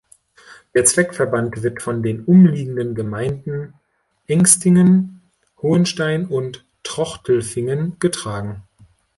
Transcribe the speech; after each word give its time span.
Der 0.73 0.83
Zweckverband 0.83 1.61
wird 1.61 1.83
von 1.83 2.01
den 2.01 2.25
umliegenden 2.25 2.95
Gemeinden 2.95 3.75
Engstingen, 4.25 5.21
Hohenstein 5.61 6.25
und 6.27 6.65
Trochtelfingen 6.81 7.99
getragen. 7.99 8.63